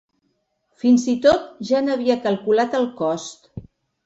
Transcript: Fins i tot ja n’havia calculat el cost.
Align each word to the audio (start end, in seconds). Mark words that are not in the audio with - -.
Fins 0.83 1.05
i 1.13 1.15
tot 1.25 1.45
ja 1.73 1.83
n’havia 1.83 2.17
calculat 2.25 2.79
el 2.81 2.89
cost. 3.05 3.49